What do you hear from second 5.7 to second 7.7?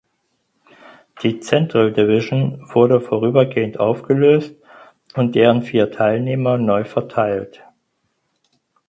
Teilnehmer neu verteilt.